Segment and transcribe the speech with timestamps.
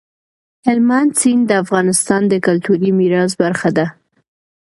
[0.65, 3.85] هلمند سیند د افغانستان د کلتوري میراث برخه ده.